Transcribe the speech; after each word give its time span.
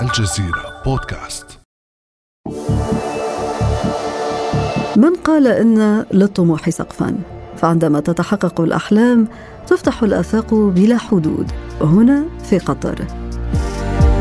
الجزيرة 0.00 0.82
بودكاست. 0.84 1.46
من 4.96 5.16
قال 5.24 5.46
إن 5.46 6.04
للطموح 6.12 6.70
سقفا 6.70 7.18
فعندما 7.56 8.00
تتحقق 8.00 8.60
الأحلام 8.60 9.28
تفتح 9.66 10.02
الآفاق 10.02 10.54
بلا 10.54 10.98
حدود 10.98 11.52
هنا 11.80 12.24
في 12.50 12.58
قطر. 12.58 13.04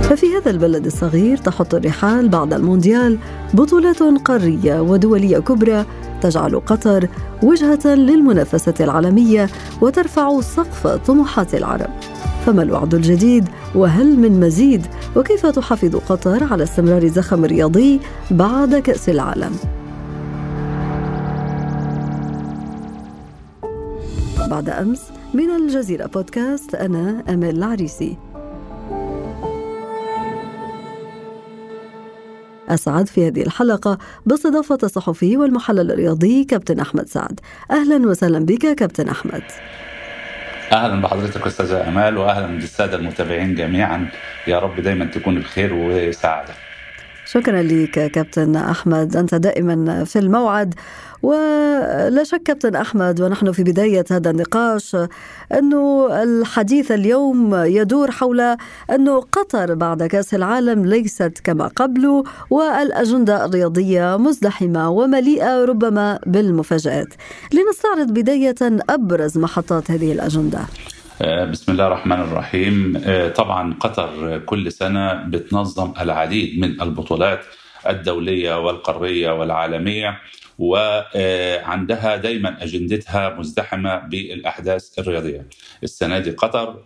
ففي 0.02 0.26
هذا 0.38 0.52
البلد 0.52 0.86
الصغير 0.86 1.38
تحط 1.38 1.76
الرحال 1.76 2.30
بعد 2.30 2.54
المونديال 2.54 3.18
بطولات 3.54 4.04
قارية 4.04 4.82
ودولية 4.82 5.38
كبرى 5.40 5.86
تجعل 6.22 6.60
قطر 6.60 7.08
وجهة 7.44 7.86
للمنافسة 7.86 8.74
العالمية 8.80 9.50
وترفع 9.82 10.42
سقف 10.42 10.88
طموحات 10.88 11.56
العرب. 11.56 11.90
فما 12.46 12.64
الوعد 12.64 12.94
الجديد؟ 12.94 13.50
وهل 13.76 14.20
من 14.20 14.40
مزيد؟ 14.40 14.88
وكيف 15.16 15.46
تحافظ 15.46 15.96
قطر 15.96 16.44
على 16.44 16.64
استمرار 16.64 17.04
الزخم 17.04 17.46
الرياضي 17.46 18.00
بعد 18.32 18.76
كأس 18.76 19.10
العالم؟ 19.10 19.56
بعد 24.50 24.70
أمس 24.70 25.02
من 25.34 25.50
الجزيرة 25.50 26.06
بودكاست 26.06 26.76
أنا 26.76 27.24
أمل 27.30 27.50
العريسي. 27.50 28.18
أسعد 32.70 33.08
في 33.08 33.28
هذه 33.28 33.42
الحلقة 33.42 33.98
باستضافة 34.26 34.78
الصحفي 34.84 35.38
والمحلل 35.38 35.92
الرياضي 35.92 36.44
كابتن 36.44 36.80
أحمد 36.80 37.08
سعد. 37.10 37.40
أهلا 37.72 38.08
وسهلا 38.08 38.40
بك 38.40 38.76
كابتن 38.76 39.08
أحمد. 39.10 39.44
أهلا 40.72 41.02
بحضرتك 41.02 41.48
أستاذة 41.48 41.88
أمال 41.88 42.18
واهلا 42.18 42.48
بالسادة 42.48 42.98
المتابعين 42.98 43.56
جميعا. 43.56 44.10
يا 44.48 44.60
رب 44.60 44.80
دايما 44.80 45.06
تكون 45.06 45.40
بخير 45.40 45.74
وسعادة. 45.74 46.54
شكرا 47.32 47.62
لك 47.62 48.12
كابتن 48.12 48.56
أحمد. 48.56 49.16
أنت 49.16 49.36
دائما 49.36 50.04
في 50.04 50.20
الموعد. 50.20 50.74
ولا 51.24 52.24
شك 52.24 52.44
كابتن 52.44 52.76
أحمد 52.76 53.22
ونحن 53.22 53.52
في 53.52 53.64
بداية 53.64 54.06
هذا 54.12 54.30
النقاش 54.30 54.98
انه 55.54 56.08
الحديث 56.24 56.92
اليوم 56.92 57.56
يدور 57.56 58.12
حول 58.12 58.56
انه 58.92 59.20
قطر 59.22 59.74
بعد 59.74 60.04
كأس 60.04 60.34
العالم 60.34 60.86
ليست 60.86 61.34
كما 61.44 61.68
قبل 61.68 62.24
والأجندة 62.50 63.46
الرياضية 63.46 64.18
مزدحمة 64.18 64.90
ومليئة 64.90 65.66
ربما 65.66 66.20
بالمفاجآت. 66.26 67.14
لنستعرض 67.54 68.12
بداية 68.12 68.56
أبرز 68.90 69.38
محطات 69.38 69.92
هذه 69.92 70.12
الأجندة. 70.12 70.60
آه، 70.60 70.99
بسم 71.22 71.72
الله 71.72 71.88
الرحمن 71.88 72.22
الرحيم. 72.22 73.02
آه، 73.06 73.30
طبعا 73.30 73.74
قطر 73.80 74.40
كل 74.40 74.72
سنة 74.72 75.14
بتنظم 75.14 75.94
العديد 76.00 76.60
من 76.60 76.82
البطولات 76.82 77.40
الدولية 77.88 78.60
والقارية 78.66 79.40
والعالمية. 79.40 80.20
وعندها 80.60 82.16
دايما 82.16 82.64
أجندتها 82.64 83.30
مزدحمة 83.36 83.98
بالأحداث 84.00 85.00
الرياضية. 85.00 85.46
السنة 85.84 86.20
دي 86.20 86.32
قطر 86.32 86.84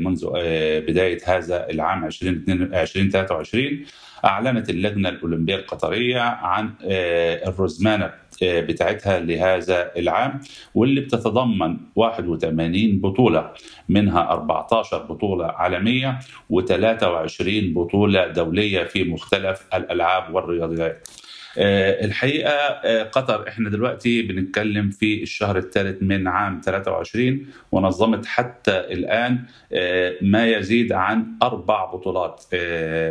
منذ 0.00 0.26
آه، 0.36 0.78
بداية 0.78 1.18
هذا 1.26 1.70
العام 1.70 2.04
2023 2.04 3.84
أعلنت 4.24 4.70
اللجنة 4.70 5.08
الأولمبية 5.08 5.56
القطرية 5.56 6.20
عن 6.20 6.70
الرزمانة 6.82 8.10
بتاعتها 8.42 9.20
لهذا 9.20 9.90
العام 9.96 10.40
واللي 10.74 11.00
بتتضمن 11.00 11.76
81 11.96 13.00
بطولة 13.00 13.50
منها 13.88 14.20
14 14.30 15.02
بطولة 15.02 15.46
عالمية 15.46 16.18
و23 16.52 17.42
بطولة 17.48 18.26
دولية 18.26 18.84
في 18.84 19.04
مختلف 19.04 19.66
الألعاب 19.74 20.34
والرياضيات 20.34 21.08
آه، 21.08 21.15
الحقيقة 21.58 22.50
آه، 22.50 23.02
قطر 23.02 23.48
إحنا 23.48 23.70
دلوقتي 23.70 24.22
بنتكلم 24.22 24.90
في 24.90 25.22
الشهر 25.22 25.58
الثالث 25.58 26.02
من 26.02 26.28
عام 26.28 26.60
23 26.64 27.46
ونظمت 27.72 28.26
حتى 28.26 28.78
الآن 28.78 29.38
آه، 29.72 30.14
ما 30.22 30.46
يزيد 30.46 30.92
عن 30.92 31.26
أربع 31.42 31.84
بطولات 31.84 32.44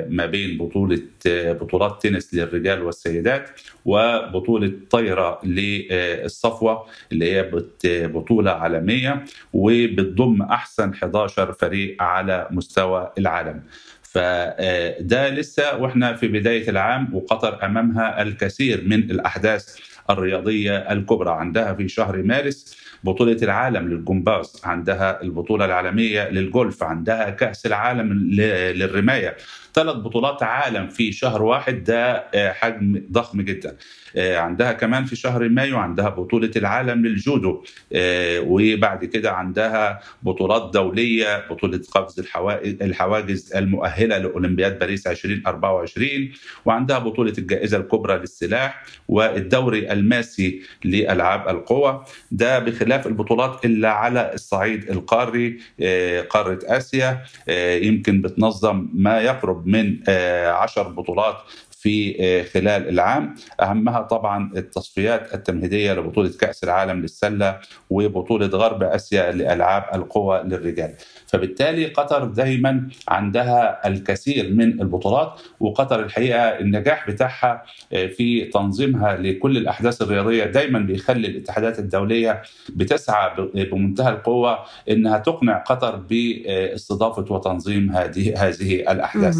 ما 0.09 0.25
بين 0.25 0.57
بطولة 0.57 1.01
بطولات 1.25 2.03
تنس 2.03 2.33
للرجال 2.33 2.81
والسيدات 2.81 3.49
وبطولة 3.85 4.71
طايرة 4.89 5.39
للصفوة 5.43 6.85
اللي 7.11 7.31
هي 7.33 7.51
بطولة 8.07 8.51
عالمية 8.51 9.23
وبتضم 9.53 10.41
أحسن 10.41 10.89
11 10.93 11.53
فريق 11.53 12.03
على 12.03 12.47
مستوى 12.51 13.11
العالم. 13.17 13.61
فده 14.15 15.29
لسه 15.29 15.77
وإحنا 15.77 16.15
في 16.15 16.27
بداية 16.27 16.69
العام 16.69 17.15
وقطر 17.15 17.65
أمامها 17.65 18.21
الكثير 18.21 18.83
من 18.87 19.11
الأحداث 19.11 19.77
الرياضية 20.09 20.77
الكبرى 20.77 21.31
عندها 21.31 21.73
في 21.73 21.87
شهر 21.87 22.23
مارس 22.23 22.77
بطولة 23.03 23.37
العالم 23.41 23.87
للجمباز 23.89 24.61
عندها 24.63 25.21
البطولة 25.21 25.65
العالمية 25.65 26.29
للجولف 26.29 26.83
عندها 26.83 27.29
كأس 27.29 27.65
العالم 27.65 28.13
للرماية. 28.13 29.37
ثلاث 29.73 29.95
بطولات 29.95 30.43
عالم 30.43 30.87
في 30.87 31.11
شهر 31.11 31.43
واحد 31.43 31.83
ده 31.83 32.11
آه، 32.33 32.51
حجم 32.51 33.01
ضخم 33.11 33.41
جدا. 33.41 33.77
آه، 34.15 34.37
عندها 34.37 34.71
كمان 34.71 35.05
في 35.05 35.15
شهر 35.15 35.49
مايو 35.49 35.77
عندها 35.77 36.09
بطولة 36.09 36.51
العالم 36.55 37.05
للجودو. 37.05 37.63
آه، 37.93 38.39
وبعد 38.47 39.05
كده 39.05 39.31
عندها 39.31 39.99
بطولات 40.23 40.73
دولية 40.73 41.47
بطولة 41.49 41.81
قفز 41.91 42.25
الحواجز 42.81 43.55
المؤهلة 43.55 44.17
لأولمبياد 44.17 44.79
باريس 44.79 45.07
2024 45.07 46.31
وعندها 46.65 46.99
بطولة 46.99 47.33
الجائزة 47.37 47.77
الكبرى 47.77 48.17
للسلاح 48.17 48.83
والدوري 49.07 49.91
الماسي 49.91 50.61
لألعاب 50.83 51.49
القوى. 51.49 52.03
ده 52.31 52.59
بخلاف 52.85 53.07
البطولات 53.07 53.65
اللي 53.65 53.87
على 53.87 54.31
الصعيد 54.33 54.89
القاري 54.89 55.59
قارة 56.29 56.59
آسيا. 56.63 57.23
يمكن 57.81 58.21
بتنظم 58.21 58.87
ما 58.93 59.21
يقرب 59.21 59.67
من 59.67 59.99
آه، 60.07 60.51
عشر 60.51 60.87
بطولات 60.87 61.37
في 61.85 62.17
آه، 62.19 62.43
خلال 62.43 62.89
العام. 62.89 63.35
أهمها 63.61 64.01
طبعا 64.01 64.51
التصفيات 64.57 65.33
التمهيدية 65.33 65.93
لبطولة 65.93 66.31
كأس 66.39 66.63
العالم 66.63 67.01
للسلة 67.01 67.59
وبطولة 67.89 68.47
غرب 68.47 68.83
آسيا 68.83 69.31
لألعاب 69.31 69.83
القوى 69.93 70.41
للرجال. 70.45 70.93
فبالتالي 71.27 71.85
قطر 71.85 72.25
دايما 72.25 72.87
عندها 73.07 73.87
الكثير 73.87 74.53
من 74.53 74.81
البطولات 74.81 75.41
وقطر 75.59 75.99
الحقيقة 75.99 76.39
النجاح 76.39 77.09
بتاعها 77.09 77.63
آه، 77.93 78.07
في 78.07 78.45
تنظيمها 78.45 79.17
لكل 79.17 79.57
الأحداث 79.57 80.01
الرياضية 80.01 80.43
دايما 80.45 80.79
بيخلي 80.79 81.27
الاتحادات 81.27 81.79
الدولية 81.79 82.41
بتسعى 82.75 83.31
بمنتهى 83.55 84.09
القوة 84.09 84.59
إنها 84.89 85.17
تقنع 85.17 85.57
قطر 85.57 85.95
باستضافة 85.95 87.25
وتنظيم 87.33 87.91
هذه 87.91 88.33
هذه 88.37 88.75
الأحداث. 88.91 89.37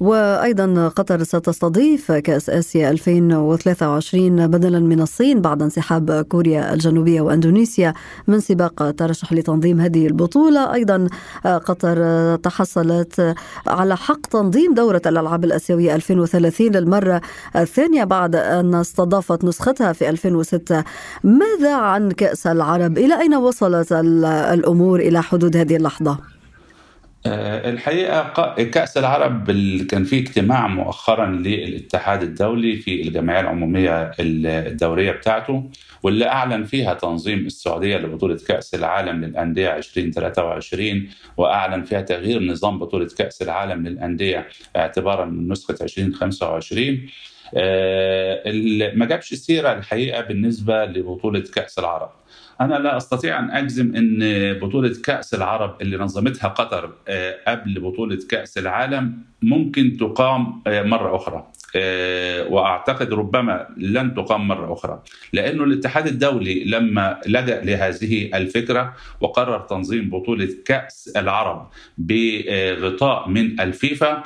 وأيضا 0.00 0.88
قطر 0.88 1.22
ستستضيف 1.22 1.85
كأس 1.94 2.50
آسيا 2.50 2.90
2023 2.90 4.46
بدلا 4.46 4.78
من 4.78 5.00
الصين 5.00 5.40
بعد 5.40 5.62
انسحاب 5.62 6.26
كوريا 6.28 6.74
الجنوبية 6.74 7.20
وإندونيسيا 7.20 7.94
من 8.26 8.40
سباق 8.40 8.90
ترشح 8.90 9.32
لتنظيم 9.32 9.80
هذه 9.80 10.06
البطولة، 10.06 10.74
أيضا 10.74 11.08
قطر 11.44 12.36
تحصلت 12.36 13.34
على 13.66 13.96
حق 13.96 14.26
تنظيم 14.26 14.74
دورة 14.74 15.02
الألعاب 15.06 15.44
الآسيوية 15.44 15.94
2030 15.94 16.66
للمرة 16.66 17.20
الثانية 17.56 18.04
بعد 18.04 18.36
أن 18.36 18.74
استضافت 18.74 19.44
نسختها 19.44 19.92
في 19.92 20.08
2006 20.08 20.84
ماذا 21.24 21.74
عن 21.74 22.10
كأس 22.10 22.46
العرب؟ 22.46 22.98
إلى 22.98 23.20
أين 23.20 23.34
وصلت 23.34 23.92
الأمور 23.92 25.00
إلى 25.00 25.22
حدود 25.22 25.56
هذه 25.56 25.76
اللحظة؟ 25.76 26.35
آه، 27.26 27.70
الحقيقة 27.70 28.54
كأس 28.64 28.96
العرب 28.96 29.50
كان 29.90 30.04
في 30.04 30.18
اجتماع 30.18 30.66
مؤخرا 30.66 31.26
للاتحاد 31.26 32.22
الدولي 32.22 32.76
في 32.76 33.02
الجمعية 33.02 33.40
العمومية 33.40 34.12
الدورية 34.20 35.12
بتاعته 35.12 35.70
واللي 36.02 36.28
أعلن 36.28 36.64
فيها 36.64 36.94
تنظيم 36.94 37.46
السعودية 37.46 37.96
لبطولة 37.96 38.38
كأس 38.48 38.74
العالم 38.74 39.24
للأندية 39.24 39.76
2023 39.76 41.08
وأعلن 41.36 41.82
فيها 41.82 42.00
تغيير 42.00 42.42
نظام 42.42 42.78
بطولة 42.78 43.08
كأس 43.18 43.42
العالم 43.42 43.86
للأندية 43.86 44.48
اعتبارا 44.76 45.24
من 45.24 45.48
نسخة 45.48 45.76
2025 45.80 47.08
آه، 47.54 48.42
ما 48.94 49.06
جابش 49.06 49.34
سيرة 49.34 49.72
الحقيقة 49.72 50.20
بالنسبة 50.20 50.84
لبطولة 50.84 51.40
كأس 51.40 51.78
العرب. 51.78 52.10
أنا 52.60 52.74
لا 52.74 52.96
أستطيع 52.96 53.38
أن 53.38 53.50
أجزم 53.50 53.96
إن 53.96 54.18
بطولة 54.58 54.94
كأس 55.04 55.34
العرب 55.34 55.82
اللي 55.82 55.96
نظمتها 55.96 56.48
قطر 56.48 56.92
آه، 57.08 57.36
قبل 57.48 57.80
بطولة 57.80 58.18
كأس 58.30 58.58
العالم 58.58 59.22
ممكن 59.42 59.96
تقام 60.00 60.62
آه، 60.66 60.82
مرة 60.82 61.16
أخرى. 61.16 61.46
وأعتقد 62.50 63.12
ربما 63.12 63.66
لن 63.76 64.14
تقام 64.14 64.48
مرة 64.48 64.72
أخرى. 64.72 65.02
لأنه 65.32 65.64
الاتحاد 65.64 66.06
الدولي 66.06 66.64
لما 66.64 67.20
لجأ 67.26 67.60
لهذه 67.64 68.30
الفكرة 68.34 68.94
وقرر 69.20 69.58
تنظيم 69.60 70.10
بطولة 70.10 70.48
كأس 70.64 71.12
العرب 71.16 71.70
بغطاء 71.98 73.28
من 73.28 73.60
الفيفا 73.60 74.22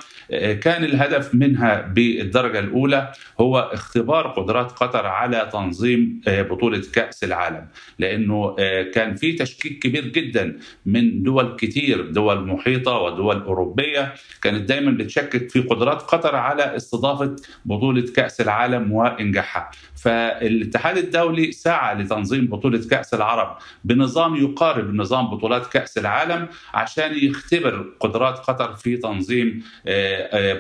كان 0.61 0.85
الهدف 0.85 1.35
منها 1.35 1.81
بالدرجة 1.81 2.59
الأولى 2.59 3.13
هو 3.41 3.59
اختبار 3.59 4.27
قدرات 4.27 4.73
قطر 4.73 5.07
على 5.07 5.49
تنظيم 5.53 6.21
بطولة 6.27 6.83
كأس 6.93 7.25
العالم. 7.25 7.67
لأنه 7.99 8.57
كان 8.95 9.15
في 9.15 9.33
تشكيك 9.33 9.79
كبير 9.79 10.05
جدا 10.09 10.59
من 10.87 11.23
دول 11.23 11.57
كتير 11.57 12.11
دول 12.11 12.47
محيطة 12.47 12.99
ودول 12.99 13.43
أوروبية. 13.43 14.15
كانت 14.43 14.69
دايما 14.69 14.91
بتشكك 14.91 15.51
في 15.51 15.61
قدرات 15.61 16.03
قطر 16.03 16.37
على 16.37 16.77
استضافة 16.77 17.37
بطولة 17.65 18.07
كأس 18.17 18.41
العالم 18.41 18.93
وإنجاحها. 18.93 19.71
فالاتحاد 19.95 20.97
الدولي 20.97 21.53
سعى 21.53 21.95
لتنظيم 21.95 22.47
بطولة 22.47 22.81
كأس 22.91 23.15
العرب 23.15 23.57
بنظام 23.85 24.37
يقارب 24.37 24.95
نظام 24.95 25.31
بطولات 25.31 25.67
كأس 25.67 25.99
العالم 25.99 26.49
عشان 26.75 27.11
يختبر 27.15 27.87
قدرات 28.01 28.39
قطر 28.39 28.75
في 28.75 28.97
تنظيم 28.97 29.63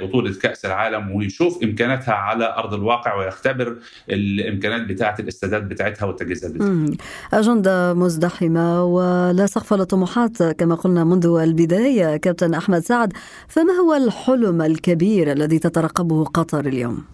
بطولة 0.02 0.34
كأس 0.42 0.64
العالم 0.64 1.10
ويشوف 1.10 1.62
إمكاناتها 1.64 2.14
على 2.14 2.54
أرض 2.56 2.74
الواقع 2.74 3.14
ويختبر 3.14 3.76
الإمكانات 4.10 4.82
بتاعة 4.82 5.16
الاستعداد 5.20 5.68
بتاعتها 5.68 6.06
والتجهيزات 6.06 6.50
بتاعتها. 6.50 6.96
اجنده 7.32 7.94
مزدحمة 7.94 8.84
ولا 8.84 9.46
سقف 9.46 9.74
للطموحات 9.74 10.42
كما 10.42 10.74
قلنا 10.74 11.04
منذ 11.04 11.26
البداية 11.26 12.16
كابتن 12.16 12.54
أحمد 12.54 12.78
سعد 12.80 13.12
فما 13.48 13.72
هو 13.72 13.94
الحلم 13.94 14.62
الكبير 14.62 15.32
الذي 15.32 15.58
تترقبه 15.58 16.24
قطر؟ 16.24 16.59
اليوم؟ 16.66 17.04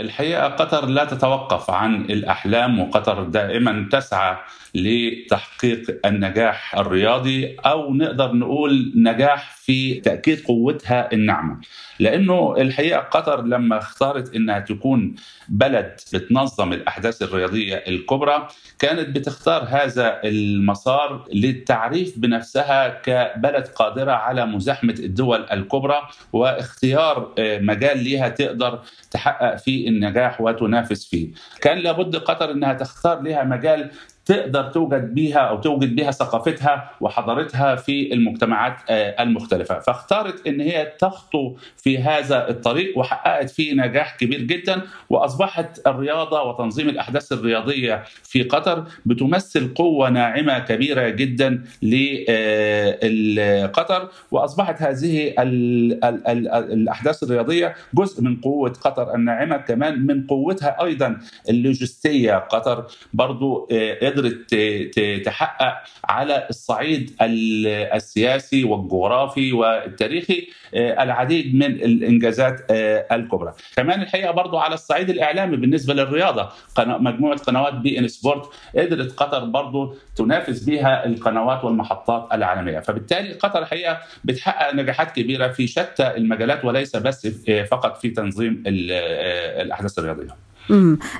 الحقيقة 0.00 0.48
قطر 0.48 0.86
لا 0.86 1.04
تتوقف 1.04 1.70
عن 1.70 1.94
الأحلام 1.94 2.80
وقطر 2.80 3.22
دائما 3.22 3.88
تسعى 3.92 4.36
لتحقيق 4.74 6.00
النجاح 6.06 6.74
الرياضي 6.76 7.56
أو 7.66 7.94
نقدر 7.94 8.32
نقول 8.32 8.92
نجاح 8.96 9.56
في 9.56 9.94
تأكيد 10.00 10.40
قوتها 10.40 11.12
الناعمة 11.12 11.60
لأنه 12.00 12.54
الحقيقة 12.58 13.00
قطر 13.00 13.42
لما 13.42 13.78
اختارت 13.78 14.34
إنها 14.34 14.58
تكون 14.58 15.14
بلد 15.48 16.00
بتنظم 16.12 16.72
الأحداث 16.72 17.22
الرياضية 17.22 17.74
الكبرى 17.74 18.48
كانت 18.78 19.08
بتختار 19.08 19.64
هذا 19.68 20.20
المسار 20.24 21.24
للتعريف 21.34 22.18
بنفسها 22.18 22.88
كبلد 22.88 23.66
قادرة 23.66 24.12
على 24.12 24.46
مزاحمة 24.46 24.94
الدول 24.98 25.46
الكبرى 25.52 26.02
واختيار 26.32 27.34
مجال 27.38 27.98
ليها 27.98 28.28
تقدر 28.28 28.80
تحقق 29.10 29.56
فيه 29.56 29.88
النجاح 29.88 30.40
وتنافس 30.40 31.06
فيه. 31.06 31.28
كان 31.60 31.78
لابد 31.78 32.16
قطر 32.16 32.50
إنها 32.50 32.72
تختار 32.72 33.20
لها 33.20 33.44
مجال 33.44 33.90
تقدر 34.28 34.62
توجد 34.62 35.14
بيها 35.14 35.38
أو 35.38 35.60
توجد 35.60 35.96
بها 35.96 36.10
ثقافتها 36.10 36.90
وحضارتها 37.00 37.74
في 37.76 38.12
المجتمعات 38.12 38.76
المختلفة. 38.90 39.78
فاختارت 39.78 40.46
إن 40.46 40.60
هي 40.60 40.92
تخطو 40.98 41.54
في 41.76 41.98
هذا 41.98 42.50
الطريق 42.50 42.98
وحققت 42.98 43.50
فيه 43.50 43.74
نجاح 43.74 44.16
كبير 44.16 44.40
جدا 44.42 44.82
وأصبحت 45.10 45.86
الرياضة 45.86 46.42
وتنظيم 46.42 46.88
الأحداث 46.88 47.32
الرياضية 47.32 48.04
في 48.22 48.42
قطر 48.42 48.84
بتمثل 49.06 49.74
قوة 49.74 50.10
ناعمة 50.10 50.58
كبيرة 50.58 51.08
جدا 51.08 51.64
لقطر 53.38 54.08
وأصبحت 54.30 54.82
هذه 54.82 55.34
الأحداث 56.72 57.22
الرياضية 57.22 57.74
جزء 57.94 58.22
من 58.22 58.36
قوة 58.40 58.70
قطر 58.70 59.14
الناعمة 59.14 59.56
كمان 59.56 60.06
من 60.06 60.26
قوتها 60.26 60.84
أيضا 60.84 61.18
اللوجستية. 61.50 62.34
قطر 62.34 62.86
برضو 63.14 63.68
قدرت 64.18 64.54
تحقق 65.24 65.74
على 66.04 66.46
الصعيد 66.50 67.16
السياسي 67.22 68.64
والجغرافي 68.64 69.52
والتاريخي 69.52 70.48
العديد 70.74 71.54
من 71.54 71.66
الإنجازات 71.66 72.66
الكبرى. 73.12 73.54
كمان 73.76 74.02
الحقيقة 74.02 74.30
برضو 74.30 74.58
على 74.58 74.74
الصعيد 74.74 75.10
الإعلامي 75.10 75.56
بالنسبة 75.56 75.94
للرياضة 75.94 76.48
مجموعة 76.78 77.38
قنوات 77.38 77.74
بي 77.74 77.98
إن 77.98 78.08
سبورت 78.08 78.50
قدرت 78.76 79.12
قطر 79.12 79.44
برضو 79.44 79.94
تنافس 80.16 80.64
بها 80.64 81.06
القنوات 81.06 81.64
والمحطات 81.64 82.28
العالمية. 82.32 82.80
فبالتالي 82.80 83.32
قطر 83.32 83.62
الحقيقة 83.62 83.98
بتحقق 84.24 84.74
نجاحات 84.74 85.12
كبيرة 85.16 85.48
في 85.48 85.66
شتى 85.66 86.16
المجالات 86.16 86.64
وليس 86.64 86.96
بس 86.96 87.26
فقط 87.70 87.96
في 87.96 88.10
تنظيم 88.10 88.62
الأحداث 88.66 89.98
الرياضية. 89.98 90.47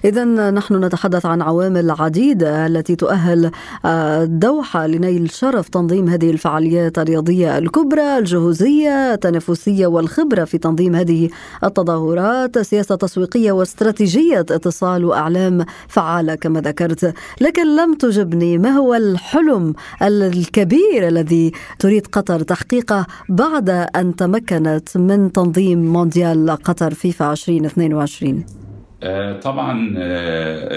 إذا 0.04 0.50
نحن 0.50 0.84
نتحدث 0.84 1.26
عن 1.26 1.42
عوامل 1.42 1.90
عديدة 1.90 2.66
التي 2.66 2.96
تؤهل 2.96 3.50
الدوحة 3.86 4.86
لنيل 4.86 5.30
شرف 5.30 5.68
تنظيم 5.68 6.08
هذه 6.08 6.30
الفعاليات 6.30 6.98
الرياضية 6.98 7.58
الكبرى 7.58 8.18
الجهوزية 8.18 9.14
التنافسية 9.14 9.86
والخبرة 9.86 10.44
في 10.44 10.58
تنظيم 10.58 10.94
هذه 10.94 11.28
التظاهرات 11.64 12.58
سياسة 12.58 12.94
تسويقية 12.94 13.52
واستراتيجية 13.52 14.40
اتصال 14.40 15.04
وأعلام 15.04 15.64
فعالة 15.88 16.34
كما 16.34 16.60
ذكرت. 16.60 17.14
لكن 17.40 17.76
لم 17.76 17.94
تجبني 17.94 18.58
ما 18.58 18.70
هو 18.70 18.94
الحلم 18.94 19.74
الكبير 20.02 21.08
الذي 21.08 21.52
تريد 21.78 22.06
قطر 22.06 22.42
تحقيقه 22.42 23.06
بعد 23.28 23.70
أن 23.70 24.16
تمكنت 24.16 24.96
من 24.96 25.32
تنظيم 25.32 25.92
مونديال 25.92 26.50
قطر 26.50 26.94
فيفا 26.94 27.32
2022 27.32 28.67
طبعا 29.42 29.94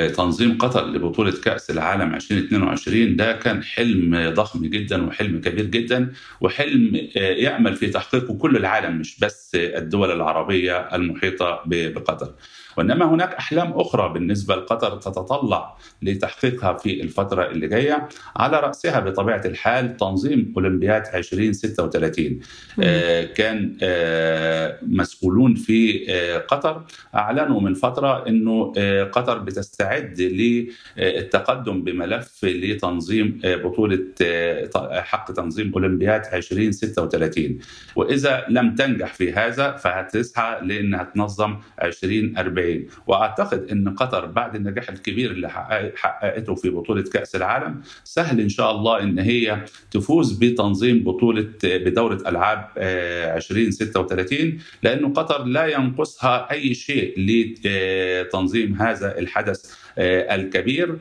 تنظيم 0.08 0.58
قطر 0.58 0.88
لبطولة 0.88 1.34
كأس 1.44 1.72
العالم 1.72 2.14
2022 2.16 3.16
ده 3.16 3.32
كان 3.32 3.64
حلم 3.64 4.30
ضخم 4.34 4.66
جدا 4.66 5.06
وحلم 5.08 5.42
كبير 5.42 5.66
جدا 5.66 6.14
وحلم 6.42 7.08
يأمل 7.16 7.76
في 7.76 7.88
تحقيقه 7.88 8.34
كل 8.38 8.58
العالم 8.58 8.98
مش 8.98 9.20
بس 9.20 9.52
الدول 9.56 10.12
العربية 10.12 10.78
المحيطة 10.96 11.64
بقطر. 11.66 12.34
وإنما 12.78 13.06
هناك 13.06 13.34
أحلام 13.34 13.72
أخرى 13.72 14.14
بالنسبة 14.14 14.56
لقطر 14.56 14.98
تتطلع 14.98 15.78
لتحقيقها 16.02 16.74
في 16.74 17.02
الفترة 17.02 17.46
اللي 17.52 17.68
جاية 17.68 18.08
على 18.36 18.60
رأسها 18.60 19.00
بطبيعة 19.00 19.42
الحال 19.46 19.98
تنظيم 19.98 20.54
أولمبياد 20.58 21.04
2036 21.14 22.40
آه 22.84 23.24
كان 23.24 23.78
آه 23.82 24.80
مسؤولون 24.82 25.56
في 25.56 26.06
آه 26.10 26.38
قطر 26.38 26.84
أعلنوا 27.16 27.62
من 27.62 27.74
فترة 27.74 28.28
إنه 28.28 28.74
آه 28.78 29.04
قطر 29.04 29.38
بتستعد 29.38 30.22
للتقدم 30.22 31.84
بملف 31.84 32.46
لتنظيم 32.46 33.40
آه 33.46 35.02
حق 35.02 35.32
تنظيم 35.32 35.72
أولمبياد 35.74 36.22
2036 36.34 37.60
وإذا 37.96 38.46
لم 38.50 38.76
تنجح 38.76 39.14
في 39.14 39.34
هذا 39.34 39.72
فهتسعى 39.72 40.66
لإنها 40.68 41.04
تنظم 41.04 41.58
2040 41.84 42.38
40 42.62 42.86
وأعتقد 43.08 43.68
إن 43.72 43.90
قطر 43.90 44.26
بعد 44.26 44.56
النجاح 44.56 44.90
الكبير 44.90 45.32
اللي 45.32 45.50
حققته 45.96 46.56
في 46.56 46.70
بطولة 46.70 47.04
كأس 47.04 47.36
العالم 47.36 47.82
سهل 48.04 48.40
إن 48.40 48.50
شاء 48.50 48.72
الله 48.72 49.04
إن 49.04 49.20
هي 49.20 49.66
تفوز 49.92 50.32
بتنظيم 50.38 51.04
بطولة 51.04 51.50
بدورة 51.64 52.24
ألعاب 52.28 52.68
2036 52.78 54.58
لأنه 54.84 55.14
قطر 55.14 55.44
لا 55.44 55.66
ينقصها 55.66 56.52
أي 56.52 56.74
شيء 56.74 57.14
لتنظيم 57.18 58.74
هذا 58.76 59.20
الحدث 59.20 59.81
الكبير. 59.98 60.96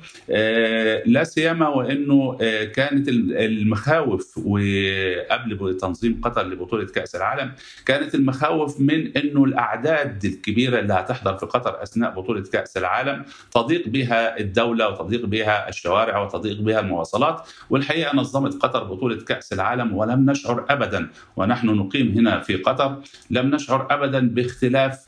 لا 1.07 1.25
سيما 1.25 1.69
وإنه 1.69 2.37
كانت 2.75 3.09
المخاوف 3.09 4.39
وقبل 4.39 5.77
تنظيم 5.81 6.21
قطر 6.25 6.47
لبطولة 6.47 6.87
كأس 6.87 7.17
العالم 7.17 7.53
كانت 7.87 8.15
المخاوف 8.15 8.81
من 8.81 9.17
إنه 9.17 9.45
الأعداد 9.45 10.25
الكبيرة 10.25 10.79
اللي 10.79 10.93
هتحضر 10.95 11.39
في 11.39 11.47
قطر 11.47 11.83
أثناء 11.83 12.15
بطولة 12.15 12.43
كأس 12.43 12.77
العالم 12.77 13.25
تضيق 13.53 13.89
بها 13.89 14.41
الدولة 14.41 14.89
وتضيق 14.89 15.27
بها 15.27 15.69
الشوارع 15.69 16.19
وتضيق 16.23 16.61
بها 16.61 16.81
المواصلات. 16.81 17.49
والحقيقة 17.71 18.17
نظمت 18.17 18.63
قطر 18.63 18.85
بطولة 18.85 19.17
كأس 19.17 19.53
العالم 19.53 19.97
ولم 19.97 20.31
نشعر 20.31 20.67
ابدا 20.71 21.09
ونحن 21.37 21.67
نقيم 21.67 22.09
هنا 22.19 22.41
في 22.41 22.57
قطر 22.57 22.97
لم 23.31 23.55
نشعر 23.55 23.87
ابدا 23.91 24.29
باختلاف 24.29 25.05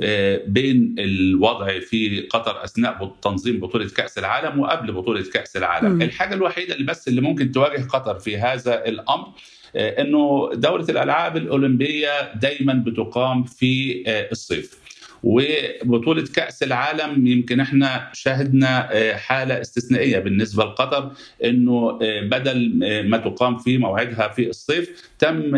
بين 0.47 0.95
الوضع 0.99 1.79
في 1.81 2.21
قطر 2.21 2.65
أثناء 2.65 3.17
تنظيم 3.23 3.61
بطولة 3.61 3.72
كأس 3.79 4.19
العالم 4.19 4.61
وقبل 4.61 4.93
بطولة 4.93 5.23
كأس 5.35 5.57
العالم 5.57 5.99
م. 5.99 6.02
الحاجة 6.02 6.35
الوحيدة 6.35 6.75
اللي 6.75 6.87
بس 6.87 7.09
اللي 7.09 7.21
ممكن 7.21 7.52
تواجه 7.52 7.83
قطر 7.83 8.19
في 8.19 8.38
هذا 8.38 8.85
الأمر 8.87 9.29
إنه 9.76 10.50
دورة 10.55 10.87
الألعاب 10.88 11.37
الأولمبية 11.37 12.35
دايما 12.35 12.73
بتقام 12.87 13.45
في 13.45 14.02
الصيف 14.09 14.82
وبطولة 15.23 16.25
كأس 16.35 16.62
العالم 16.62 17.26
يمكن 17.26 17.61
إحنا 17.61 18.11
شاهدنا 18.12 18.88
حالة 19.17 19.61
استثنائية 19.61 20.19
بالنسبة 20.19 20.64
لقطر 20.64 21.12
إنه 21.45 21.99
بدل 22.23 22.73
ما 23.09 23.17
تقام 23.17 23.57
في 23.59 23.79
موعدها 23.79 24.29
في 24.29 24.49
الصيف 24.49 25.11
تم 25.19 25.57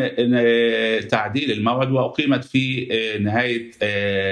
تعديل 1.09 1.51
الموعد 1.51 1.91
وأقيمت 1.93 2.45
في 2.45 2.87
نهاية 3.23 3.71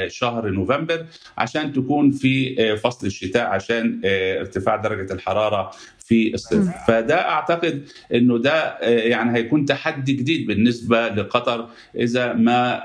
شهر 0.08 0.48
نوفمبر 0.50 1.06
عشان 1.38 1.72
تكون 1.72 2.10
في 2.12 2.56
فصل 2.76 3.06
الشتاء 3.06 3.46
عشان 3.46 4.00
ارتفاع 4.38 4.76
درجة 4.76 5.12
الحرارة 5.12 5.70
في 6.06 6.34
الصيف. 6.34 6.68
فده 6.88 7.28
أعتقد 7.28 7.82
إنه 8.14 8.38
ده 8.38 8.78
يعني 8.80 9.38
هيكون 9.38 9.64
تحدي 9.64 10.12
جديد 10.12 10.46
بالنسبة 10.46 11.08
لقطر 11.08 11.68
إذا 11.96 12.32
ما 12.32 12.80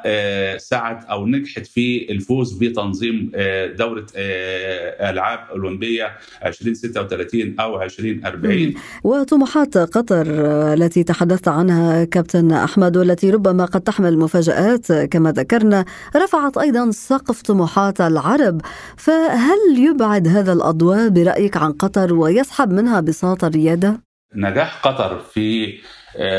سعت 0.57 1.05
أو 1.05 1.27
نجحت 1.27 1.65
في 1.67 2.11
الفوز 2.11 2.53
بتنظيم 2.53 3.31
دورة 3.77 4.05
ألعاب 4.15 5.39
أولمبية 5.51 6.11
2036 6.45 7.55
أو 7.59 7.81
2040 7.81 8.73
وطموحات 9.03 9.77
قطر 9.77 10.25
التي 10.73 11.03
تحدثت 11.03 11.47
عنها 11.47 12.03
كابتن 12.03 12.51
أحمد 12.51 12.97
والتي 12.97 13.29
ربما 13.29 13.65
قد 13.65 13.81
تحمل 13.81 14.17
مفاجآت 14.17 14.91
كما 14.91 15.31
ذكرنا 15.31 15.85
رفعت 16.15 16.57
أيضا 16.57 16.91
سقف 16.91 17.41
طموحات 17.41 18.01
العرب. 18.01 18.61
فهل 18.97 19.57
يبعد 19.77 20.27
هذا 20.27 20.53
الأضواء 20.53 21.09
برأيك 21.09 21.57
عن 21.57 21.71
قطر 21.71 22.13
ويسحب 22.13 22.71
منها 22.71 22.99
بساطه 23.17 23.47
الرياده؟ 23.47 23.99
نجاح 24.35 24.81
قطر 24.81 25.19
في 25.19 25.77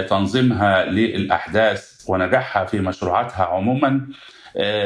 تنظيمها 0.09 0.85
للأحداث 0.85 2.05
ونجاحها 2.09 2.65
في 2.65 2.81
مشروعاتها 2.81 3.45
عموما 3.45 4.07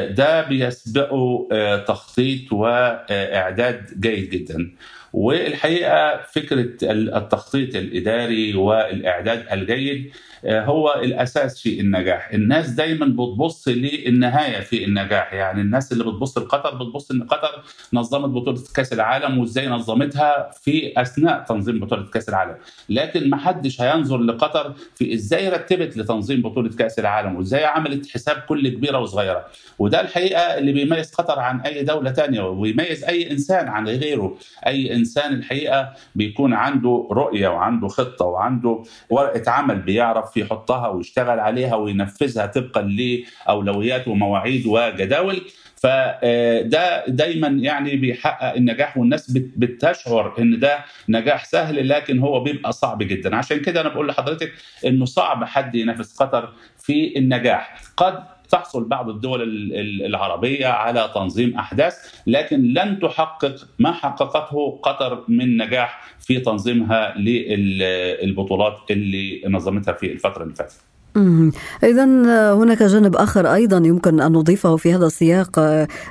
ده 0.09 0.41
بيسبقه 0.41 1.47
تخطيط 1.87 2.53
وإعداد 2.53 3.99
جيد 3.99 4.29
جدا. 4.29 4.71
والحقيقة 5.13 6.21
فكرة 6.31 6.69
التخطيط 6.91 7.75
الإداري 7.75 8.55
والإعداد 8.55 9.45
الجيد 9.51 10.11
هو 10.45 11.01
الأساس 11.03 11.61
في 11.61 11.79
النجاح، 11.79 12.29
الناس 12.33 12.69
دايما 12.69 13.05
بتبص 13.05 13.67
للنهاية 13.67 14.59
في 14.59 14.83
النجاح، 14.83 15.33
يعني 15.33 15.61
الناس 15.61 15.91
اللي 15.91 16.03
بتبص 16.03 16.37
لقطر 16.37 16.75
بتبص 16.75 17.11
إن 17.11 17.23
قطر 17.23 17.63
نظمت 17.93 18.29
بطولة 18.29 18.61
كأس 18.75 18.93
العالم 18.93 19.37
وإزاي 19.37 19.67
نظمتها 19.67 20.51
في 20.61 20.93
أثناء 20.97 21.43
تنظيم 21.43 21.79
بطولة 21.79 22.05
كأس 22.13 22.29
العالم، 22.29 22.55
لكن 22.89 23.29
ما 23.29 23.37
حدش 23.37 23.81
هينظر 23.81 24.17
لقطر 24.17 24.73
في 24.95 25.13
إزاي 25.13 25.49
رتبت 25.49 25.97
لتنظيم 25.97 26.41
بطولة 26.41 26.69
كأس 26.69 26.99
العالم 26.99 27.35
وإزاي 27.35 27.65
عملت 27.65 28.09
حساب 28.09 28.37
كل 28.37 28.67
كبيرة 28.69 28.99
وصغيرة، 28.99 29.45
وده 29.79 30.01
الحقيقة 30.01 30.57
اللي 30.57 30.71
بيميز 30.71 31.13
قطر 31.13 31.39
عن 31.39 31.61
أي 31.61 31.83
دولة 31.83 32.11
ثانية 32.11 32.41
ويميز 32.41 33.03
أي 33.03 33.31
إنسان 33.31 33.67
عن 33.67 33.87
غيره، 33.87 34.37
أي 34.67 34.95
إنسان 34.95 35.33
الحقيقة 35.33 35.93
بيكون 36.15 36.53
عنده 36.53 37.07
رؤية 37.11 37.47
وعنده 37.47 37.87
خطة 37.87 38.25
وعنده 38.25 38.83
ورقة 39.09 39.51
عمل 39.51 39.79
بيعرف 39.79 40.37
يحطها 40.37 40.87
ويشتغل 40.87 41.39
عليها 41.39 41.75
وينفذها 41.75 42.45
طبقا 42.45 42.81
لاولويات 42.81 44.07
ومواعيد 44.07 44.65
وجداول. 44.65 45.41
فده 45.75 47.05
دايما 47.07 47.47
يعني 47.47 47.95
بيحقق 47.95 48.53
النجاح 48.55 48.97
والناس 48.97 49.31
بتشعر 49.31 50.33
إن 50.39 50.59
ده 50.59 50.79
نجاح 51.09 51.45
سهل 51.45 51.89
لكن 51.89 52.19
هو 52.19 52.39
بيبقى 52.39 52.71
صعب 52.71 53.03
جدا. 53.03 53.35
عشان 53.35 53.59
كده 53.59 53.81
أنا 53.81 53.89
بقول 53.89 54.07
لحضرتك 54.07 54.51
إنه 54.85 55.05
صعب 55.05 55.43
حد 55.43 55.75
ينافس 55.75 56.17
قطر 56.17 56.53
في 56.77 57.17
النجاح. 57.17 57.81
قد 57.97 58.23
تحصل 58.53 58.87
بعض 58.87 59.09
الدول 59.09 59.41
العربية 60.05 60.67
على 60.67 61.11
تنظيم 61.15 61.57
أحداث 61.57 61.95
لكن 62.27 62.73
لن 62.73 62.99
تحقق 62.99 63.55
ما 63.79 63.91
حققته 63.91 64.79
قطر 64.83 65.23
من 65.27 65.57
نجاح 65.57 66.01
في 66.19 66.39
تنظيمها 66.39 67.17
للبطولات 67.17 68.77
اللي 68.91 69.41
نظمتها 69.47 69.93
في 69.93 70.11
الفترة 70.11 70.43
اللي 70.43 70.55
فاتت. 70.55 70.92
إذا 71.83 72.03
هناك 72.53 72.83
جانب 72.83 73.15
آخر 73.15 73.53
أيضا 73.53 73.77
يمكن 73.77 74.21
أن 74.21 74.31
نضيفه 74.31 74.75
في 74.75 74.95
هذا 74.95 75.05
السياق 75.05 75.59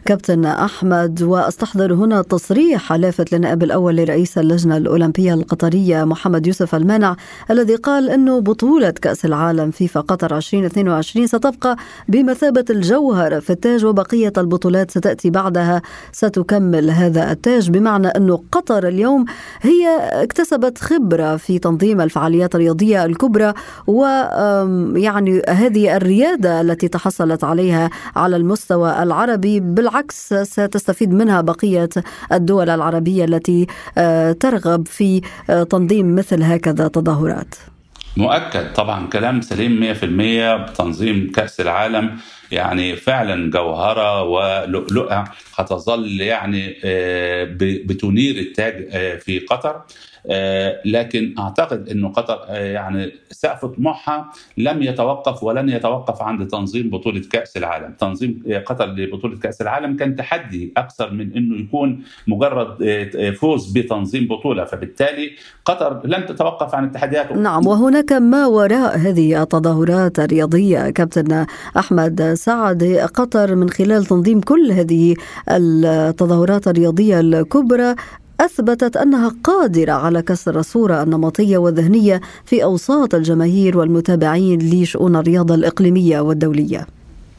كابتن 0.04 0.44
أحمد 0.44 1.22
وأستحضر 1.22 1.94
هنا 1.94 2.22
تصريح 2.22 2.92
لافت 2.92 3.32
للنائب 3.32 3.62
الأول 3.62 3.96
لرئيس 3.96 4.38
اللجنة 4.38 4.76
الأولمبية 4.76 5.34
القطرية 5.34 6.04
محمد 6.04 6.46
يوسف 6.46 6.74
المانع 6.74 7.16
الذي 7.50 7.74
قال 7.74 8.10
أنه 8.10 8.40
بطولة 8.40 8.90
كأس 8.90 9.24
العالم 9.24 9.70
فيفا 9.70 10.00
قطر 10.00 10.36
2022 10.36 11.26
ستبقى 11.26 11.76
بمثابة 12.08 12.64
الجوهر 12.70 13.40
في 13.40 13.50
التاج 13.50 13.84
وبقية 13.84 14.32
البطولات 14.38 14.90
ستأتي 14.90 15.30
بعدها. 15.30 15.82
ستكمل 16.12 16.90
هذا 16.90 17.32
التاج 17.32 17.70
بمعنى 17.70 18.08
أنه 18.08 18.42
قطر 18.52 18.88
اليوم 18.88 19.24
هي 19.60 19.88
اكتسبت 20.22 20.78
خبرة 20.78 21.36
في 21.36 21.58
تنظيم 21.58 22.00
الفعاليات 22.00 22.54
الرياضية 22.54 23.04
الكبرى 23.04 23.52
و 23.86 24.04
يعني 24.96 25.42
هذه 25.48 25.96
الريادة 25.96 26.60
التي 26.60 26.88
تحصلت 26.88 27.44
عليها 27.44 27.90
على 28.16 28.36
المستوى 28.36 29.02
العربي 29.02 29.60
بالعكس 29.60 30.34
ستستفيد 30.34 31.12
منها 31.12 31.40
بقية 31.40 31.88
الدول 32.32 32.70
العربية 32.70 33.24
التي 33.24 33.66
ترغب 34.40 34.88
في 34.88 35.20
تنظيم 35.70 36.14
مثل 36.16 36.42
هكذا 36.42 36.88
تظاهرات. 36.88 37.54
مؤكد 38.16 38.72
طبعا 38.72 39.06
كلام 39.06 39.40
سليم 39.40 39.94
100% 39.94 40.70
بتنظيم 40.70 41.32
كأس 41.34 41.60
العالم 41.60 42.16
يعني 42.52 42.96
فعلا 42.96 43.50
جوهرة 43.50 44.22
ولؤلؤة 44.22 45.24
هتظل 45.56 46.20
يعني 46.20 46.74
بتنير 47.86 48.36
التاج 48.36 48.88
في 49.18 49.38
قطر. 49.38 49.82
لكن 50.84 51.34
أعتقد 51.38 51.88
إنه 51.88 52.08
قطر 52.08 52.54
يعني 52.54 53.12
سقف 53.30 53.64
طموحها 53.64 54.32
لم 54.58 54.82
يتوقف 54.82 55.42
ولن 55.42 55.68
يتوقف 55.68 56.22
عند 56.22 56.48
تنظيم 56.48 56.90
بطولة 56.90 57.22
كأس 57.32 57.56
العالم، 57.56 57.92
تنظيم 57.92 58.42
قطر 58.66 58.86
لبطولة 58.86 59.38
كأس 59.38 59.62
العالم 59.62 59.96
كان 59.96 60.16
تحدي 60.16 60.72
أكثر 60.76 61.10
من 61.10 61.36
إنه 61.36 61.60
يكون 61.60 62.02
مجرد 62.26 62.76
فوز 63.40 63.72
بتنظيم 63.72 64.28
بطولة، 64.28 64.64
فبالتالي 64.64 65.30
قطر 65.64 66.00
لن 66.04 66.26
تتوقف 66.26 66.74
عن 66.74 66.84
التحديات. 66.84 67.32
نعم 67.32 67.66
وهناك 67.66 68.12
ما 68.12 68.46
وراء 68.46 68.98
هذه 68.98 69.42
التظاهرات 69.42 70.18
الرياضية 70.18 70.90
كابتن 70.90 71.46
أحمد 71.78 72.34
سعد 72.44 73.08
قطر 73.14 73.54
من 73.54 73.70
خلال 73.70 74.04
تنظيم 74.04 74.40
كل 74.40 74.72
هذه 74.72 75.14
التظاهرات 75.48 76.68
الرياضية 76.68 77.20
الكبرى 77.20 77.94
أثبتت 78.40 78.96
أنها 78.96 79.34
قادرة 79.44 79.92
على 79.92 80.22
كسر 80.22 80.58
الصورة 80.58 81.02
النمطية 81.02 81.58
والذهنية 81.58 82.20
في 82.44 82.64
أوساط 82.64 83.14
الجماهير 83.14 83.78
والمتابعين 83.78 84.58
لشؤون 84.58 85.16
الرياضة 85.16 85.54
الإقليمية 85.54 86.20
والدولية. 86.20 86.86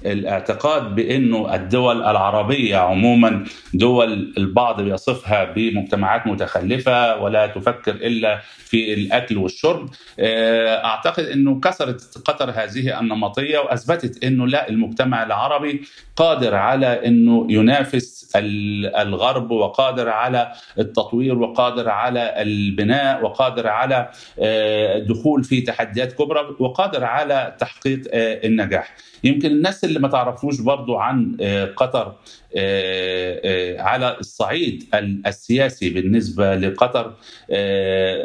الاعتقاد 0.05 0.95
بأنه 0.95 1.55
الدول 1.55 2.03
العربية 2.03 2.77
عموما 2.77 3.43
دول 3.73 4.33
البعض 4.37 4.81
بيصفها 4.81 5.43
بمجتمعات 5.43 6.27
متخلفة 6.27 7.21
ولا 7.21 7.47
تفكر 7.47 7.91
إلا 7.91 8.39
في 8.57 8.93
الأكل 8.93 9.37
والشرب. 9.37 9.89
أعتقد 10.19 11.23
أنه 11.23 11.59
كسرت 11.59 12.17
قطر 12.25 12.49
هذه 12.49 12.99
النمطية 12.99 13.59
وأثبتت 13.59 14.23
أنه 14.23 14.47
لا 14.47 14.69
المجتمع 14.69 15.23
العربي 15.23 15.81
قادر 16.15 16.55
على 16.55 17.07
أنه 17.07 17.47
ينافس 17.49 18.23
الغرب 18.35 19.51
وقادر 19.51 20.09
على 20.09 20.51
التطوير 20.79 21.37
وقادر 21.37 21.89
على 21.89 22.41
البناء 22.41 23.23
وقادر 23.23 23.67
على 23.67 24.09
دخول 25.07 25.43
في 25.43 25.61
تحديات 25.61 26.13
كبرى 26.13 26.55
وقادر 26.59 27.03
على 27.03 27.55
تحقيق 27.59 28.01
النجاح. 28.13 28.95
يمكن 29.23 29.51
الناس 29.51 29.85
اللي 29.95 30.07
ما 30.07 30.07
تعرفوش 30.07 30.61
برضو 30.61 30.97
عن 30.97 31.37
قطر. 31.77 32.13
على 33.79 34.17
الصعيد 34.19 34.83
السياسي 35.27 35.89
بالنسبة 35.89 36.55
لقطر. 36.55 37.13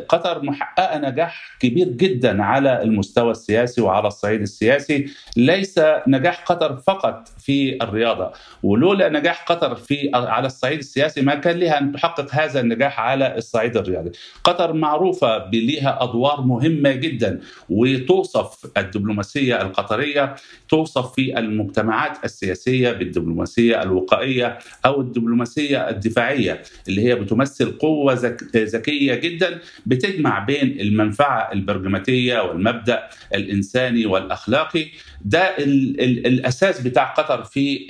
قطر 0.08 0.42
محققة 0.42 0.98
نجاح 0.98 1.56
كبير 1.60 1.88
جدا 1.88 2.42
على 2.42 2.82
المستوى 2.82 3.30
السياسي 3.30 3.80
وعلى 3.80 4.06
الصعيد 4.06 4.40
السياسي. 4.40 5.06
ليس 5.36 5.80
نجاح 6.06 6.44
قطر 6.44 6.76
فقط 6.76 7.28
في 7.38 7.78
الرياضة 7.82 8.32
ولولا 8.62 9.08
نجاح 9.08 9.44
قطر 9.44 9.74
في 9.74 10.10
على 10.14 10.46
الصعيد 10.46 10.78
السياسي 10.78 11.22
ما 11.22 11.34
كان 11.34 11.58
لها 11.58 11.78
أن 11.78 11.92
تحقق 11.92 12.34
هذا 12.34 12.60
النجاح 12.60 13.00
على 13.00 13.36
الصعيد 13.36 13.76
الرياضي. 13.76 14.10
قطر 14.44 14.72
معروفة 14.72 15.38
بليها 15.38 15.98
أدوار 16.02 16.40
مهمة 16.40 16.92
جدا 16.92 17.40
وتوصف 17.70 18.66
الدبلوماسية 18.76 19.62
القطرية 19.62 20.34
توصف 20.68 21.14
في 21.14 21.38
المجتمعات 21.38 22.24
السياسية 22.24 22.90
بالدبلوماسية 22.92 23.82
الوقائية 23.82 24.17
التلقائيه 24.22 24.58
أو 24.86 25.00
الدبلوماسية 25.00 25.88
الدفاعية 25.88 26.62
اللي 26.88 27.04
هي 27.04 27.14
بتمثل 27.14 27.78
قوة 27.78 28.18
ذكية 28.56 29.14
جدا 29.14 29.58
بتجمع 29.86 30.38
بين 30.38 30.80
المنفعة 30.80 31.52
البرجماتيه 31.52 32.40
والمبدأ 32.40 33.08
الإنساني 33.34 34.06
والأخلاقي. 34.06 34.86
ده 35.24 35.40
ال 35.40 36.00
ال 36.00 36.26
الأساس 36.26 36.80
بتاع 36.80 37.04
قطر 37.04 37.44
في 37.44 37.86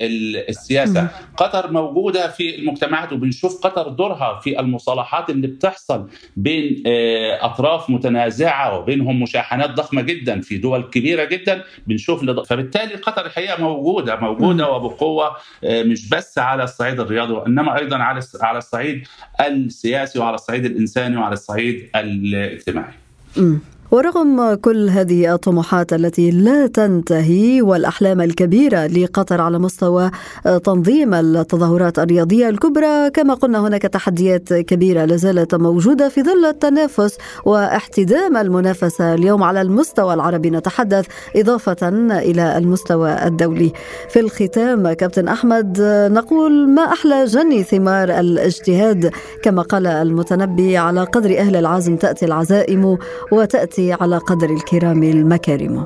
السياسة. 0.49 1.07
قطر 1.37 1.71
موجودة 1.71 2.27
في 2.31 2.55
المجتمعات 2.55 3.13
وبنشوف 3.13 3.61
قطر 3.67 3.87
دورها 3.89 4.39
في 4.39 4.59
المصالحات 4.59 5.29
اللي 5.29 5.47
بتحصل 5.47 6.07
بين 6.37 6.83
أطراف 7.41 7.89
متنازعة 7.89 8.79
وبينهم 8.79 9.21
مشاحنات 9.21 9.69
ضخمة 9.69 10.01
جدا 10.01 10.41
في 10.41 10.57
دول 10.57 10.83
كبيرة 10.83 11.23
جدا 11.23 11.63
بنشوف 11.87 12.23
لض... 12.23 12.43
فبالتالي 12.45 12.95
قطر 12.95 13.25
الحقيقة 13.25 13.61
موجودة 13.61 14.15
موجودة 14.15 14.69
وبقوة 14.69 15.35
مش 15.63 16.09
بس 16.09 16.18
على 16.37 16.63
الصعيد 16.63 16.99
الرياضي 16.99 17.33
وإنما 17.33 17.77
أيضا 17.79 17.97
على 17.97 18.21
على 18.41 18.57
الصعيد 18.57 19.07
السياسي 19.41 20.19
وعلى 20.19 20.35
الصعيد 20.35 20.65
الإنساني 20.65 21.17
وعلى 21.17 21.33
الصعيد 21.33 21.89
الاجتماعي. 21.95 22.93
ورغم 23.91 24.53
كل 24.53 24.89
هذه 24.89 25.33
الطموحات 25.33 25.93
التي 25.93 26.31
لا 26.31 26.67
تنتهي 26.67 27.61
والأحلام 27.61 28.21
الكبيرة 28.21 28.87
لقطر 28.87 29.41
على 29.41 29.59
مستوى 29.59 30.11
تنظيم 30.63 31.13
التظاهرات 31.13 31.99
الرياضية 31.99 32.49
الكبرى 32.49 33.09
كما 33.09 33.33
قلنا 33.33 33.67
هناك 33.67 33.81
تحديات 33.81 34.53
كبيرة 34.53 35.05
لا 35.05 35.15
زالت 35.15 35.55
موجودة 35.55 36.09
في 36.09 36.23
ظل 36.23 36.45
التنافس 36.45 37.17
واحتدام 37.45 38.37
المنافسة 38.37 39.13
اليوم 39.13 39.43
على 39.43 39.61
المستوى 39.61 40.13
العربي 40.13 40.49
نتحدث 40.49 41.05
إضافة 41.35 41.87
إلى 42.19 42.57
المستوى 42.57 43.27
الدولي. 43.27 43.71
في 44.09 44.19
الختام 44.19 44.93
كابتن 44.93 45.27
أحمد 45.27 45.77
نقول 46.11 46.69
ما 46.69 46.81
أحلى 46.81 47.25
جني 47.25 47.63
ثمار 47.63 48.19
الاجتهاد 48.19 49.11
كما 49.43 49.61
قال 49.61 49.87
المتنبي 49.87 50.77
على 50.77 51.03
قدر 51.03 51.37
أهل 51.37 51.55
العزم 51.55 51.95
تأتي 51.95 52.25
العزائم 52.25 52.97
وتاتي 53.79 53.93
على 54.03 54.17
قدر 54.17 54.49
الكرام 54.49 55.03
المكارم. 55.03 55.85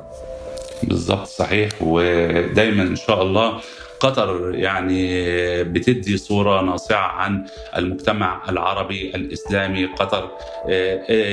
بالضبط 0.84 1.28
صحيح. 1.28 1.70
ودايما 1.82 2.84
إن 2.84 2.96
شاء 2.96 3.22
الله 3.22 3.60
قطر 4.00 4.56
يعني 4.56 5.64
بتدي 5.64 6.18
صورة 6.18 6.62
ناصعة 6.62 7.08
عن 7.08 7.46
المجتمع 7.78 8.50
العربي 8.50 9.16
الإسلامي. 9.16 9.86
قطر 9.86 10.30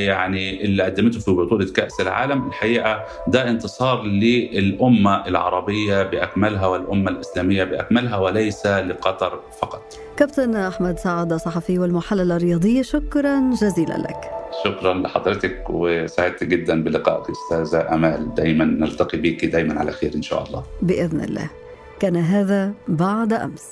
يعني 0.07 0.65
اللي 0.65 0.83
قدمته 0.83 1.21
في 1.21 1.31
بطولة 1.31 1.73
كأس 1.73 2.01
العالم. 2.01 2.49
الحقيقة 2.49 3.05
ده 3.29 3.51
انتصار 3.51 4.03
للأمة 4.03 5.27
العربية 5.27 6.03
بأكملها 6.03 6.67
والأمة 6.67 7.11
الإسلامية 7.11 7.65
بأكملها 7.65 8.17
وليس 8.17 8.67
لقطر 8.67 9.41
فقط. 9.63 9.83
كابتن 10.21 10.57
أحمد 10.57 10.99
سعد 10.99 11.35
صحفي 11.35 11.79
والمحلل 11.79 12.33
الرياضي 12.33 12.83
شكرا 12.83 13.51
جزيلا 13.63 13.99
لك. 13.99 14.31
شكرا 14.65 14.95
لحضرتك 14.95 15.65
وسعدت 15.71 16.45
جدا 16.45 16.85
بلقائك 16.85 17.25
أستاذة 17.31 17.95
أمال. 17.95 18.35
دايما 18.35 18.65
نلتقي 18.65 19.19
بك 19.19 19.45
دايما 19.45 19.81
على 19.81 19.93
خير 19.93 20.15
إن 20.15 20.23
شاء 20.23 20.45
الله. 20.47 20.65
بإذن 20.83 21.21
الله. 21.21 21.51
كان 22.01 22.17
هذا 22.17 22.73
بعد 22.89 23.33
أمس. 23.33 23.67